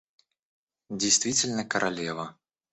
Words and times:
Действительно 0.89 1.63
королева! 1.63 2.35